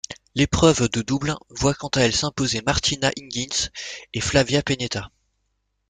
[0.33, 3.69] L'épreuve de double voit quant à elle s'imposer Martina Hingis
[4.15, 5.11] et Flavia Pennetta.